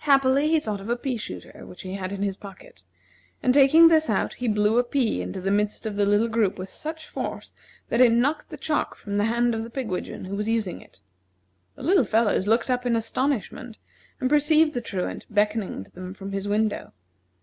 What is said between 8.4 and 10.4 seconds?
the chalk from the hand of the pigwidgeon who